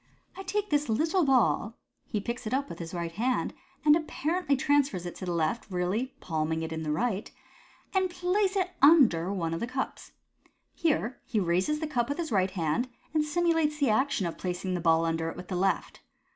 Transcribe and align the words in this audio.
I 0.35 0.41
take 0.41 0.71
this 0.71 0.89
little 0.89 1.23
ball" 1.23 1.77
(he 2.11 2.19
picks 2.19 2.47
it 2.47 2.55
up 2.55 2.69
with 2.69 2.79
the 2.79 2.97
right 2.97 3.11
hand, 3.11 3.53
and 3.85 3.95
apparently 3.95 4.57
transfers 4.57 5.05
it 5.05 5.13
to 5.17 5.27
the 5.27 5.31
left, 5.31 5.69
really 5.69 6.15
palming 6.19 6.63
it 6.63 6.73
in 6.73 6.81
the 6.81 6.91
right)," 6.91 7.29
and 7.93 8.09
place 8.09 8.55
it 8.55 8.71
under 8.81 9.31
one 9.31 9.53
of 9.53 9.59
the 9.59 9.67
cups." 9.67 10.13
Here 10.73 11.19
he 11.23 11.39
raises 11.39 11.81
the 11.81 11.85
cup 11.85 12.09
with 12.09 12.17
the 12.17 12.33
right 12.33 12.49
hand, 12.49 12.89
and 13.13 13.23
simu 13.23 13.53
lates 13.53 13.77
the 13.77 13.91
action 13.91 14.25
of 14.25 14.39
placing 14.39 14.73
the 14.73 14.81
ball 14.81 15.05
under 15.05 15.29
it 15.29 15.37
with 15.37 15.49
the 15.49 15.55
left. 15.55 15.99